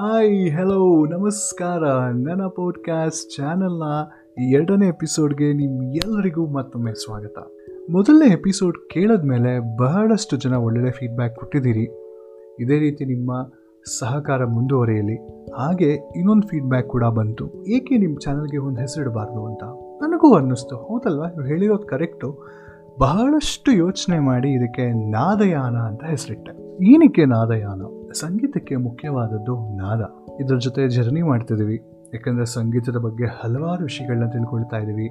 [0.00, 1.80] Hi hello ನಮಸ್ಕಾರ.
[2.12, 3.82] ನನ್ನ podcast ಚಾನಲ್ನ
[4.42, 7.38] ಎರಡನೇ ಎಪಿಸೋಡ್ಗೆ ನಿಮ್ಮ ಎಲ್ಲರಿಗೂ ಮತ್ತೊಮ್ಮೆ ಸ್ವಾಗತ.
[7.90, 11.84] ಮೊದಲನೇ ಎಪಿಸೋಡ್ ಕೇಳಿದ್ಮೇಲೆ ಬಹಳಷ್ಟು ಜನ ಒಳ್ಳೊಳ್ಳೆ ಫೀಡ್ಬ್ಯಾಕ್ ಕೊಟ್ಟಿದ್ದೀರಿ.
[12.60, 13.52] ಇದೇ ರೀತಿ ನಿಮ್ಮ
[13.98, 15.16] ಸಹಕಾರ ಮುಂದುವರಿಯಲಿ.
[15.52, 17.64] ಹಾಗೆ ಇನ್ನೊಂದು ಫೀಡ್ಬ್ಯಾಕ್ ಕೂಡ ಬಂತು.
[17.66, 19.62] ಏಕೆ ನಿಮ್ಮ ಚಾನಲ್ಗೆ ಒಂದು ಹೆಸರಿಡಬಾರ್ದು ಅಂತ?
[20.02, 20.76] ನನಗೂ ಅನ್ನಿಸ್ತು.
[20.76, 21.26] ಹೌದಲ್ವಾ?
[21.26, 22.46] ನೀವು ಹೇಳಿರೋದು ಕರೆಕ್ಟು
[23.00, 26.84] ಬಹಳಷ್ಟು ಯೋಚನೆ ಮಾಡಿ ಇದಕ್ಕೆ ನಾದಯಾನ ಅಂತ ಹೆಸರಿಟ್ಟೆ.
[26.86, 27.99] ಏನಕ್ಕೆ ನಾದಯಾನ?
[28.14, 30.00] ಸಂಗೀತಕ್ಕೆ ಮುಖ್ಯವಾದದ್ದು ನಾದ.
[30.40, 31.76] ಇದರ ಜೊತೆ ಜರ್ನಿ ಮಾಡ್ತಿದ್ದೀವಿ
[32.14, 35.08] ಯಾಕಂದರೆ ಸಂಗೀತದ ಬಗ್ಗೆ ಹಲವಾರು ವಿಷಯಗಳನ್ನ ತಿಳ್ಕೊಳ್ತಾ ಇದ್ದೀವಿ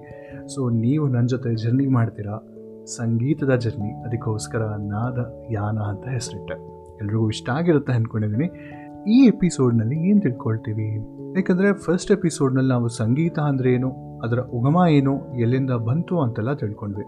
[0.48, 2.38] ಸೊ ನೀವು ನನ್ನ ಜೊತೆ ಜರ್ನಿ ಮಾಡ್ತೀರಾ?
[2.86, 4.06] ಸಂಗೀತದ ಜರ್ನಿ.
[4.06, 6.54] ಅದಕ್ಕೋಸ್ಕರ ನಾದ, ಯಾನ ಅಂತ ಹೆಸರಿಟ್ಟೆ.
[7.02, 10.96] ಎಲ್ರಿಗೂ ಇಷ್ಟ ಆಗಿರುತ್ತೆ ಅಂದ್ಕೊಂಡಿದ್ದೀನಿ ಈ ಎಪಿಸೋಡ್ನಲ್ಲಿ ಏನು ತಿಳ್ಕೊಳ್ತೀವಿ?
[11.38, 14.20] ಯಾಕಂದರೆ ಫಸ್ಟ್ ಎಪಿಸೋಡ್ನಲ್ಲಿ ನಾವು ಸಂಗೀತ ಅಂದರೆ ಏನು?
[14.20, 15.40] ಅದರ ಉಗಮ ಏನು?
[15.40, 17.06] ಎಲ್ಲಿಂದ ಬಂತು ಅಂತೆಲ್ಲ ತಿಳ್ಕೊಂಡ್ವಿ.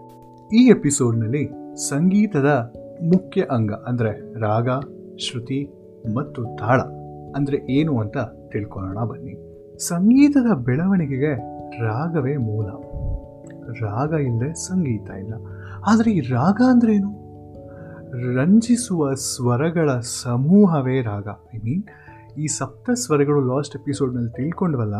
[0.56, 1.48] ಈ ಎಪಿಸೋಡ್ನಲ್ಲಿ
[1.88, 2.72] ಸಂಗೀತದ
[3.04, 4.68] ಮುಖ್ಯ ಅಂಗ ಅಂದರೆ ರಾಗ,
[5.18, 6.80] ಶ್ರುತಿ ಮತ್ತು ತಾಳ.
[7.36, 8.18] ಅಂದರೆ ಏನು ಅಂತ
[8.52, 9.34] ತಿಳ್ಕೊಳ್ಳೋಣ ಬನ್ನಿ.
[9.78, 11.32] ಸಂಗೀತದ ಬೆಳವಣಿಗೆಗೆ
[11.84, 12.68] ರಾಗವೇ ಮೂಲ.
[13.80, 15.34] ರಾಗ ಇಲ್ಲದೆ ಸಂಗೀತ ಇಲ್ಲ.
[15.86, 17.10] ಆದರೆ ಈ ರಾಗ ಅಂದ್ರೆ ಏನು
[18.36, 19.90] ರಂಜಿಸುವ ಸ್ವರಗಳ
[20.22, 21.28] ಸಮೂಹವೇ ರಾಗ.
[21.54, 21.84] ಐ ಮೀನ್
[22.38, 24.96] ಈ ಸಪ್ತ ಸ್ವರಗಳು ಲಾಸ್ಟ್ ಎಪಿಸೋಡ್ನಲ್ಲಿ ತಿಳ್ಕೊಂಡ್ವಲ್ಲ,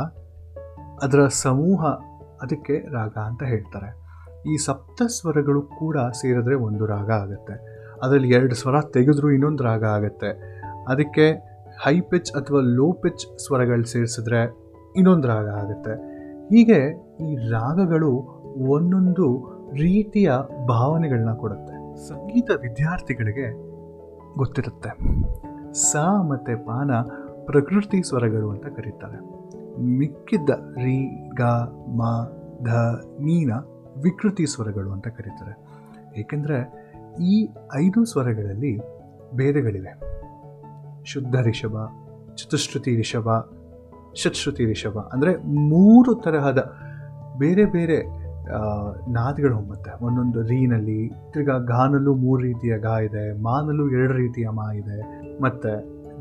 [1.03, 1.85] ಅದರ ಸಮೂಹ
[2.43, 3.91] ಅದಕ್ಕೆ ರಾಗ ಅಂತ ಹೇಳ್ತಾರೆ.
[4.53, 7.55] ಈ ಸಪ್ತ ಸ್ವರಗಳು ಕೂಡ ಸೇರಿದ್ರೆ ಒಂದು ರಾಗ ಆಗುತ್ತೆ.
[8.03, 10.31] ಅದರಲ್ಲಿ ಎರಡು ಸ್ವರ ತೆಗೆದ್ರೂ ಇನ್ನೊಂದು ರಾಗ ಆಗುತ್ತೆ.
[10.89, 11.53] ಅದಕ್ಕೆ
[11.85, 14.57] ಹೈ ಪಿಚ್ ಅಥವಾ ಲೋ ಪಿಚ್ ಸ್ವರಗಳು ಸೇರಿಸಿದ್ರೆ
[14.97, 15.95] ಇನ್ನೊಂದು ರಾಗ ಆಗುತ್ತೆ.
[16.47, 16.79] ಹೀಗೆ
[17.21, 20.33] ಈ ರಾಗಗಳು ಒಂದೊಂದು ರೀತಿಯ
[20.69, 22.09] ಭಾವನೆಗಳನ್ನ ಕೊಡುತ್ತೆ.
[22.09, 23.53] ಸಂಗೀತ ವಿದ್ಯಾರ್ಥಿಗಳಿಗೆ
[24.39, 24.89] ಗೊತ್ತಿರುತ್ತೆ.
[25.73, 25.97] ಸ
[26.29, 26.91] ಮತ್ತು ಪಾನ
[27.45, 29.43] ಪ್ರಕೃತಿ ಸ್ವರಗಳು ಅಂತ ಕರೀತಾರೆ.
[29.83, 31.41] ಮಿಕ್ಕಿದ್ದ ರಿ, ಗ,
[31.97, 32.29] ಮ,
[32.65, 32.69] ಧ
[33.21, 33.53] ನೀನ
[34.03, 35.59] ವಿಕೃತಿ ಸ್ವರಗಳು ಅಂತ ಕರೀತಾರೆ.
[36.21, 36.73] ಏಕೆಂದರೆ
[37.23, 38.79] ಈ ಐದು ಸ್ವರಗಳಲ್ಲಿ
[39.35, 40.12] ಭೇದಗಳಿವೆ.
[41.11, 41.77] ಶುದ್ಧ ರಿಷಭ,
[42.35, 43.29] ಚತುಶ್ರುತಿ ರಿಷಭ
[44.21, 45.33] ಶತಶ್ರುತಿ ರಿಷಭ, ಅಂದರೆ
[45.71, 46.61] ಮೂರು ತರಹದ
[47.39, 47.99] ಬೇರೆ ಬೇರೆ
[49.13, 51.01] ನಾದಿಗಳು ಹೊಮ್ಮತ್ತೆ ಒಂದೊಂದು ರೀನಲ್ಲಿ,
[51.33, 54.99] ತಿರ್ಗಾ ಗಾನಲ್ಲೂ ಮೂರು ರೀತಿಯ ಗಾ ಇದೆ ಮಾನಲ್ಲೂ ಎರಡು ರೀತಿಯ ಮಾ ಇದೆ,
[55.43, 55.73] ಮತ್ತು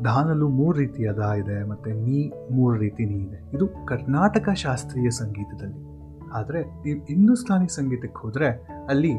[0.02, 2.18] ಧಾನಲ್ಲೂ ಮೂರು ರೀತಿಯ ದಾ ಇದೆ, ಮತ್ತು ನೀ
[2.50, 3.38] ಮೂರು ರೀತಿ ನೀ ಇದೆ.
[3.56, 5.82] ಇದು ಕರ್ನಾಟಕ ಶಾಸ್ತ್ರೀಯ ಸಂಗೀತದಲ್ಲಿ.
[6.32, 8.48] ಆದರೆ ನೀವು ಹಿಂದೂಸ್ತಾನಿ ಸಂಗೀತಕ್ಕೆ ಹೋದರೆ,
[8.88, 9.14] ಅಲ್ಲಿ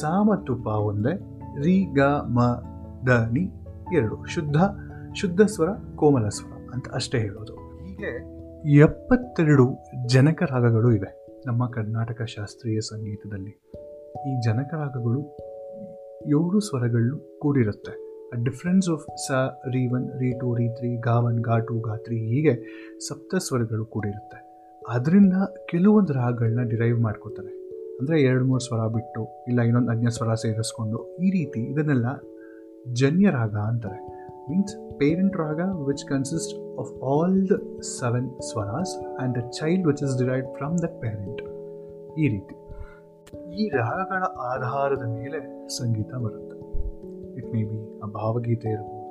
[0.00, 1.14] ಸಾ ಮತ್ತು ಪಾ ಒಂದೇ,
[1.64, 2.00] ರಿ, ಗ,
[2.36, 2.48] ಮ,
[3.06, 3.44] ದ, ನಿ
[3.96, 4.16] ಎರಡು.
[4.26, 4.58] ಶುದ್ಧ
[5.14, 7.54] ಶುದ್ಧ ಸ್ವರ ಕೋಮಲ ಸ್ವರ ಅಂತ ಅಷ್ಟೇ ಹೇಳೋದು.
[7.54, 8.38] ಹೀಗೆ
[8.78, 13.50] ಎಪ್ಪತ್ತೆರಡು ಜನಕ ರಾಗಗಳು ಇವೆ ನಮ್ಮ ಕರ್ನಾಟಕ ಶಾಸ್ತ್ರೀಯ ಸಂಗೀತದಲ್ಲಿ.
[14.28, 15.36] ಈ ಜನಕ ರಾಗಗಳು
[16.26, 18.08] ಏಳು ಸ್ವರಗಳು ಕೂಡಿರುತ್ತೆ.
[18.44, 19.30] ಡಿಫ್ರೆನ್ಸ್ ಆಫ್ ಸ
[19.66, 22.54] ರಿ ಒನ್ ರಿ ಟು ರಿ ತ್ರೀ ಗಾ ಒನ್ ಗಾ ಟು ಗಾ ತ್ರೀ ಹೀಗೆ
[23.08, 24.48] ಸಪ್ತ ಸ್ವರಗಳು ಕೂಡಿರುತ್ತೆ.
[24.88, 25.32] ಅದರಿಂದ
[25.70, 27.48] ಕೆಲವೊಂದು ರಾಗಗಳನ್ನ ಡಿರೈವ್ ಮಾಡ್ಕೋತಾರೆ.
[28.00, 32.06] ಅಂದರೆ ಎರಡು ಮೂರು ಸ್ವರ ಬಿಟ್ಟು ಇಲ್ಲ ಇನ್ನೊಂದು ಅನ್ಯ ಸ್ವರ ಸೇರಿಸ್ಕೊಂಡು ಈ ರೀತಿ ಇದನ್ನೆಲ್ಲ
[32.92, 34.17] ಜನ್ಯ ರಾಗ ಅಂತಾರೆ.
[34.50, 37.56] ಮೀನ್ಸ್ ಪೇರೆಂಟ್ ರಾಗ which consist of all the
[38.00, 41.42] seven ಸ್ವರಾಸ್ and the child which is derived from the parent
[42.18, 42.54] ಈ ರೀತಿ.
[43.60, 44.22] ಈ ರಾಗಗಳ
[44.52, 46.56] ಆಧಾರದ ಮೇಲೆ ಸಂಗೀತ ಬರುತ್ತೆ.
[47.36, 49.04] ಇಟ್ ಮೇ ಬಿ ಆ ಭಾವಗೀತೆ ಇರ್ಬೋದು,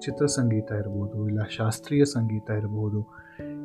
[0.00, 3.00] ಚಿತ್ರಸಂಗೀತ ಇರ್ಬೋದು, ಇಲ್ಲ ಶಾಸ್ತ್ರೀಯ ಸಂಗೀತ ಇರ್ಬೋದು.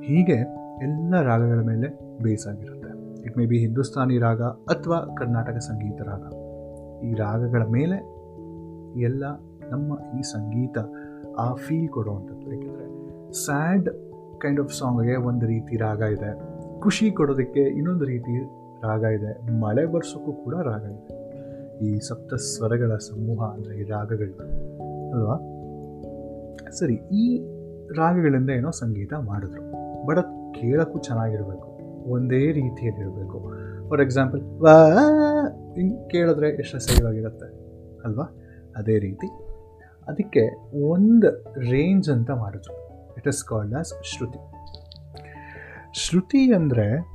[0.02, 0.38] ಹೀಗೆ
[0.84, 1.90] ಎಲ್ಲ ರಾಗಗಳ ಮೇಲೆ
[2.24, 2.92] ಬೇಸ್ ಆಗಿರುತ್ತೆ.
[3.26, 6.24] ಇಟ್ ಮೇ ಬಿ ಹಿಂದೂಸ್ತಾನಿ ರಾಗ ಅಥವಾ ಕರ್ನಾಟಕ ಸಂಗೀತ ರಾಗ.
[7.04, 7.98] ಈ ರಾಗಗಳ ಮೇಲೆ
[9.02, 9.24] ಎಲ್ಲ
[9.74, 10.78] ನಮ್ಮ ಈ ಸಂಗೀತ
[11.38, 12.48] ಆ ಫೀಲ್ ಕೊಡುವಂಥದ್ದು.
[12.56, 12.88] ಏಕೆಂದರೆ
[13.46, 13.90] ಸ್ಯಾಡ್
[14.42, 16.32] ಕೈಂಡ್ ಆಫ್ ಸಾಂಗ್ಗೆ ಒಂದು ರೀತಿ ರಾಗ ಇದೆ.
[16.80, 18.36] ಖುಷಿ ಕೊಡೋದಕ್ಕೆ ಇನ್ನೊಂದು ರೀತಿ
[18.88, 19.32] ರಾಗ ಇದೆ.
[19.60, 21.14] ಮಳೆ ಬರ್ಸೋಕ್ಕೂ ಕೂಡ ರಾಗ ಇದೆ.
[21.86, 24.36] ಈ ಸಪ್ತ ಸ್ವರಗಳ ಸಮೂಹ ಅಂದರೆ ಈ ರಾಗಗಳು.
[25.16, 25.36] ಅಲ್ವಾ?
[26.80, 27.26] ಸರಿ, ಈ
[27.98, 29.64] ರಾಗಗಳಿಂದ ಏನೋ ಸಂಗೀತ ಮಾಡಿದ್ರು.
[30.06, 31.68] ಬಟ್ ಅದು ಕೇಳೋಕ್ಕೂ ಚೆನ್ನಾಗಿರಬೇಕು.
[32.12, 33.38] ಒಂದೇ ರೀತಿಯಲ್ಲಿರಬೇಕು
[33.90, 34.76] ಫಾರ್ ಎಕ್ಸಾಂಪಲ್ ವಾ
[35.76, 37.48] ಹಿಂಗೆ ಕೇಳಿದ್ರೆ ಎಷ್ಟು ಅಸಹ್ಯವಾಗಿರುತ್ತೆ
[38.04, 38.26] ಅಲ್ವಾ?
[38.76, 39.28] ಅದೇ ರೀತಿ.
[40.08, 42.74] ಅದಕ್ಕೆ ಒಂದು ರೇಂಜ್ ಅಂತ ಮಾಡಿದ್ರು
[43.18, 44.40] ಇಟ್ ಇಸ್ ಕಾಲ್ಡ್ ಆಸ್ ಶ್ರುತಿ.
[45.94, 47.14] ಶ್ರುತಿ ಅಂದರೆ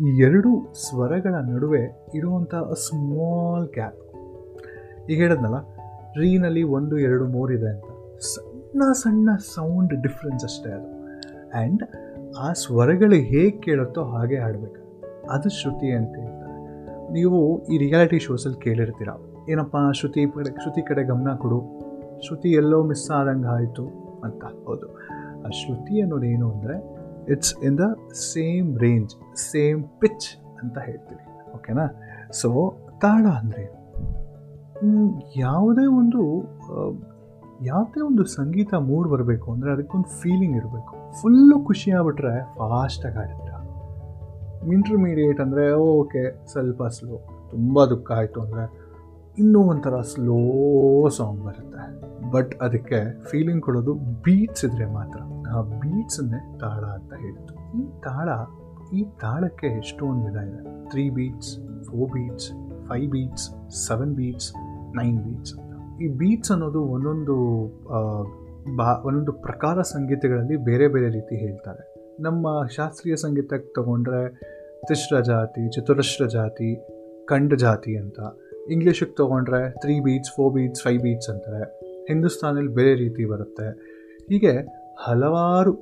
[0.00, 3.98] ಈ ಎರಡು ಸ್ವರಗಳ ನಡುವೆ ಇರುವಂಥ ಸ್ಮಾಲ್ ಗ್ಯಾಪ್
[5.10, 5.54] ಈಗ ಹೇಳಿದ್ನಲ್ಲ
[6.20, 7.84] ರೀನಲ್ಲಿ ಒಂದು, ಎರಡು, ಮೂರು ಇದೆ ಅಂತ.
[8.20, 10.88] ಸಣ್ಣ ಸಣ್ಣ ಸೌಂಡ್ ಡಿಫ್ರೆನ್ಸ್ ಅಷ್ಟೇ ಅದು.
[11.58, 11.82] ಆ್ಯಂಡ್
[12.38, 14.82] ಆ ಸ್ವರಗಳು ಹೇಗೆ ಕೇಳುತ್ತೋ ಹಾಗೆ ಹಾಡಬೇಕು.
[15.30, 16.52] ಅದು ಶ್ರುತಿ ಅಂತ ಹೇಳ್ತಾರೆ.
[17.12, 19.08] ನೀವು ಈ ರಿಯಾಲಿಟಿ ಶೋಸಲ್ಲಿ ಕೇಳಿರ್ತೀರ.
[19.50, 21.58] ಏನಪ್ಪ ಶ್ರುತಿ ಕಡೆ ಶ್ರುತಿ ಕಡೆ ಗಮನ ಕೊಡು.
[22.26, 23.84] ಶ್ರುತಿ ಎಲ್ಲೋ ಮಿಸ್ ಆದಂಗೆ ಆಯಿತು
[24.24, 24.44] ಅಂತ.
[24.66, 24.88] ಹೌದು.
[25.44, 26.76] ಆ ಶ್ರುತಿ ಏನು ಅಂದರೆ
[27.32, 27.86] it's in the
[28.32, 30.28] same range same pitch
[30.62, 31.24] ಅಂತ ಹೇಳ್ತೀವಿ.
[31.54, 31.86] ಓಕೆನಾ
[32.30, 33.64] ಸೊ ತಾಳ ಅಂದರೆ
[35.36, 36.22] ಯಾವುದೇ ಒಂದು
[37.62, 41.12] ಯಾವುದೇ ಒಂದು ಸಂಗೀತ ಮೂಡ್ ಬರಬೇಕು ಅಂದರೆ ಅದಕ್ಕೊಂದು ಫೀಲಿಂಗ್ ಇರಬೇಕು.
[41.20, 43.50] ಫುಲ್ಲು ಖುಷಿ ಆಗ್ಬಿಟ್ರೆ ಫಾಸ್ಟಾಗಿ ಆಡಿದ್ರೆ
[44.74, 47.16] ಇಂಟರ್ಮೀಡಿಯೇಟ್ ಅಂದರೆ ಓಕೆ ಸ್ವಲ್ಪ ಸ್ಲೋ
[47.50, 48.81] ತುಂಬ ದುಃಖ ಆಯಿತು ಅಂದರೆ
[49.38, 50.38] ಇನ್ನೂ ಒಂಥರ ಸ್ಲೋ
[51.18, 51.84] ಸಾಂಗ್ ಬರುತ್ತೆ.
[52.30, 52.98] ಬಟ್ ಅದಕ್ಕೆ
[53.30, 53.92] ಫೀಲಿಂಗ್ ಕೊಡೋದು
[54.24, 55.20] ಬೀಟ್ಸ್ ಇದ್ರೆ ಮಾತ್ರ.
[55.52, 58.28] ಆ ಬೀಟ್ಸನ್ನೇ ತಾಳ ಅಂತ ಹೇಳ್ತು ಈ ತಾಳ,
[58.98, 60.62] ಈ ತಾಳಕ್ಕೆ ಎಷ್ಟೊಂದು ವಿಧ ಇದೆ.
[60.90, 61.52] Three beats
[61.88, 62.48] four beats
[62.88, 63.46] five beats
[63.86, 64.50] seven beats
[65.00, 65.54] nine beats
[66.02, 67.36] ಈ ಬೀಟ್ಸ್ ಅನ್ನೋದು ಒಂದೊಂದು
[68.76, 71.82] ಬಾ, ಒಂದೊಂದು ಪ್ರಕಾರ ಸಂಗೀತಗಳಲ್ಲಿ ಬೇರೆ ಬೇರೆ ರೀತಿ ಹೇಳ್ತಾರೆ.
[72.20, 72.46] ನಮ್ಮ
[72.76, 74.22] ಶಾಸ್ತ್ರೀಯ ಸಂಗೀತಕ್ಕೆ ತಗೊಂಡ್ರೆ
[74.88, 76.70] ತಿಶ್ರ ಜಾತಿ ಚತುರಶ್ರ ಜಾತಿ,
[77.26, 78.20] ಖಂಡ ಜಾತಿ ಅಂತ.
[78.70, 81.62] ಇಂಗ್ಲೀಷಿಗೆ ತೊಗೊಂಡ್ರೆ three beats four beats five beats ಅಂತಾರೆ.
[82.08, 83.66] ಹಿಂದೂಸ್ತಾನಲ್ಲಿ ಬೇರೆ ರೀತಿ ಬರುತ್ತೆ.
[84.30, 84.52] ಹೀಗೆ
[84.98, 85.72] ಹಲವಾರು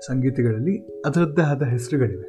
[0.00, 0.74] ಸಂಗೀತಗಳಲ್ಲಿ
[1.06, 2.28] ಅದರದ್ದೇ ಆದ ಹೆಸರುಗಳಿವೆ.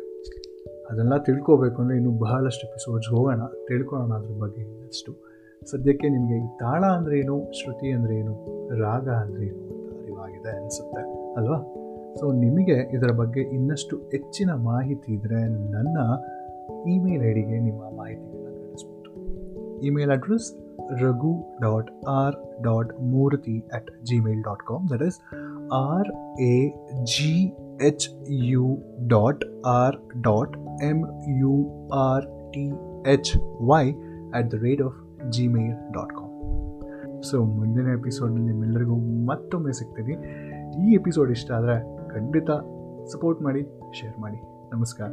[0.90, 3.42] ಅದೆಲ್ಲ ತಿಳ್ಕೋಬೇಕು ಅಂದರೆ ಇನ್ನೂ ಬಹಳಷ್ಟು ಎಪಿಸೋಡ್ಸ್ ಹೋಗೋಣ.
[3.68, 5.14] ತಿಳ್ಕೊಳ್ಳೋಣ ಅದ್ರ ಬಗ್ಗೆ ಇನ್ನಷ್ಟು.
[5.72, 8.34] ಸದ್ಯಕ್ಕೆ ನಿಮಗೆ ಈ ತಾಳ ಅಂದರೆ ಏನು, ಶ್ರುತಿ ಅಂದರೆ ಏನು,
[8.84, 11.02] ರಾಗ ಅಂದರೆ ಏನು ಅಂತ ಅರಿವಾಗಿದೆ ಅನಿಸುತ್ತೆ,
[11.38, 11.60] ಅಲ್ವಾ?
[12.20, 15.42] ಸೊ ನಿಮಗೆ ಇದರ ಬಗ್ಗೆ ಇನ್ನಷ್ಟು ಹೆಚ್ಚಿನ ಮಾಹಿತಿ ಇದ್ದರೆ
[15.76, 15.98] ನನ್ನ
[16.94, 18.26] ಇಮೇಲ್ ಐಡಿಗೆ ಡಿಗೆ ನಿಮ್ಮ ಮಾಹಿತಿ
[24.04, 25.22] Gmail dot com that is
[25.72, 26.70] R A
[27.04, 28.78] G H U
[29.08, 31.04] dot R dot M
[31.40, 32.72] U R T
[33.12, 33.92] H Y
[34.34, 36.28] at the rate of Gmail dot com
[37.22, 38.96] so ಮುಂದಿನ ಎಪಿಸೋಡ್ನಲ್ಲಿ ನಿಮ್ಮೆಲ್ಲರಿಗೂ
[39.26, 40.14] ಮತ್ತೊಮ್ಮೆ ಸಿಗ್ತೀನಿ.
[40.88, 42.50] ಈ ಎಪಿಸೋಡ್ ಇಷ್ಟ ಆದರೆ ಖಂಡಿತ
[43.12, 43.62] ಸಪೋರ್ಟ್ ಮಾಡಿ
[43.94, 44.38] ಶೇರ್ ಮಾಡಿ.
[44.76, 45.10] ನಮಸ್ಕಾರ.